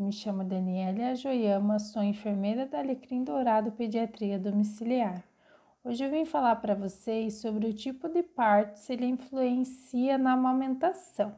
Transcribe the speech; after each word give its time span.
me 0.00 0.12
chamo 0.12 0.44
Daniela 0.44 1.14
Joyama, 1.14 1.78
sou 1.78 2.02
enfermeira 2.02 2.66
da 2.66 2.80
Alecrim 2.80 3.24
Dourado 3.24 3.72
Pediatria 3.72 4.38
Domiciliar. 4.38 5.24
Hoje 5.82 6.04
eu 6.04 6.10
vim 6.10 6.26
falar 6.26 6.56
para 6.56 6.74
vocês 6.74 7.40
sobre 7.40 7.66
o 7.66 7.72
tipo 7.72 8.06
de 8.08 8.22
parto 8.22 8.76
se 8.76 8.92
ele 8.92 9.06
influencia 9.06 10.18
na 10.18 10.32
amamentação. 10.32 11.34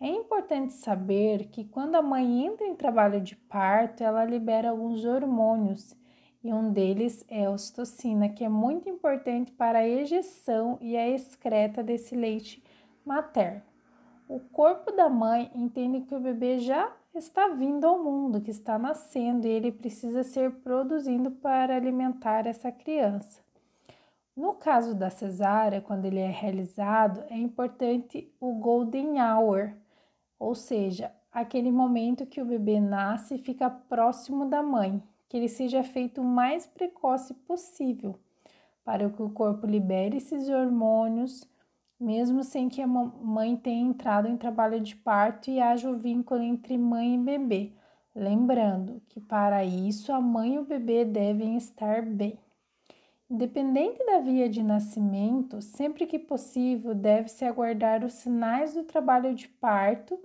É 0.00 0.06
importante 0.06 0.74
saber 0.74 1.48
que 1.48 1.64
quando 1.64 1.96
a 1.96 2.02
mãe 2.02 2.46
entra 2.46 2.66
em 2.66 2.76
trabalho 2.76 3.20
de 3.20 3.34
parto, 3.34 4.04
ela 4.04 4.24
libera 4.24 4.70
alguns 4.70 5.04
hormônios 5.04 5.96
e 6.44 6.52
um 6.52 6.72
deles 6.72 7.24
é 7.28 7.46
a 7.46 7.50
ocitocina, 7.50 8.28
que 8.28 8.44
é 8.44 8.48
muito 8.48 8.88
importante 8.88 9.50
para 9.50 9.80
a 9.80 9.88
ejeção 9.88 10.78
e 10.80 10.96
a 10.96 11.08
excreta 11.08 11.82
desse 11.82 12.14
leite 12.14 12.62
materno. 13.04 13.62
O 14.28 14.38
corpo 14.38 14.92
da 14.92 15.08
mãe 15.08 15.50
entende 15.52 16.02
que 16.02 16.14
o 16.14 16.20
bebê 16.20 16.60
já 16.60 16.92
está 17.14 17.48
vindo 17.48 17.86
ao 17.86 18.02
mundo, 18.02 18.40
que 18.40 18.50
está 18.50 18.78
nascendo 18.78 19.46
e 19.46 19.50
ele 19.50 19.72
precisa 19.72 20.22
ser 20.22 20.50
produzido 20.56 21.30
para 21.30 21.76
alimentar 21.76 22.46
essa 22.46 22.70
criança. 22.70 23.40
No 24.36 24.54
caso 24.54 24.94
da 24.94 25.10
cesárea, 25.10 25.80
quando 25.80 26.04
ele 26.04 26.20
é 26.20 26.30
realizado, 26.30 27.24
é 27.28 27.36
importante 27.36 28.32
o 28.38 28.54
golden 28.54 29.20
hour, 29.20 29.72
ou 30.38 30.54
seja, 30.54 31.12
aquele 31.32 31.72
momento 31.72 32.24
que 32.24 32.40
o 32.40 32.44
bebê 32.44 32.78
nasce 32.78 33.34
e 33.34 33.42
fica 33.42 33.68
próximo 33.68 34.48
da 34.48 34.62
mãe, 34.62 35.02
que 35.28 35.36
ele 35.36 35.48
seja 35.48 35.82
feito 35.82 36.20
o 36.20 36.24
mais 36.24 36.66
precoce 36.66 37.34
possível, 37.34 38.18
para 38.84 39.10
que 39.10 39.22
o 39.22 39.30
corpo 39.30 39.66
libere 39.66 40.18
esses 40.18 40.48
hormônios 40.48 41.44
mesmo 42.00 42.44
sem 42.44 42.68
que 42.68 42.80
a 42.80 42.86
mãe 42.86 43.56
tenha 43.56 43.88
entrado 43.88 44.28
em 44.28 44.36
trabalho 44.36 44.80
de 44.80 44.94
parto 44.94 45.50
e 45.50 45.60
haja 45.60 45.90
o 45.90 45.98
vínculo 45.98 46.42
entre 46.42 46.78
mãe 46.78 47.14
e 47.14 47.18
bebê. 47.18 47.72
Lembrando 48.14 49.02
que 49.08 49.20
para 49.20 49.64
isso 49.64 50.12
a 50.12 50.20
mãe 50.20 50.54
e 50.54 50.58
o 50.58 50.64
bebê 50.64 51.04
devem 51.04 51.56
estar 51.56 52.02
bem. 52.02 52.38
Independente 53.30 54.04
da 54.06 54.20
via 54.20 54.48
de 54.48 54.62
nascimento, 54.62 55.60
sempre 55.60 56.06
que 56.06 56.18
possível, 56.18 56.94
deve-se 56.94 57.44
aguardar 57.44 58.02
os 58.04 58.14
sinais 58.14 58.74
do 58.74 58.84
trabalho 58.84 59.34
de 59.34 59.46
parto, 59.46 60.18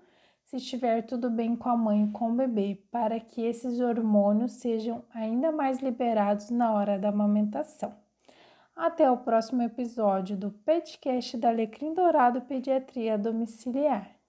se 0.45 0.58
estiver 0.58 1.02
tudo 1.02 1.30
bem 1.30 1.55
com 1.55 1.67
a 1.69 1.75
mãe 1.75 2.05
e 2.05 2.11
com 2.11 2.31
o 2.31 2.35
bebê, 2.35 2.81
para 2.91 3.19
que 3.19 3.41
esses 3.41 3.80
hormônios 3.80 4.53
sejam 4.53 5.03
ainda 5.13 5.52
mais 5.52 5.80
liberados 5.80 6.49
na 6.49 6.71
hora 6.71 6.97
da 6.97 7.09
amamentação. 7.09 8.02
Até 8.75 9.09
o 9.09 9.17
próximo 9.17 9.61
episódio 9.61 10.35
do 10.35 10.52
podcast 10.52 11.38
da 11.38 11.49
Alecrim 11.49 11.93
Dourado 11.93 12.41
Pediatria 12.41 13.17
Domiciliar. 13.17 14.22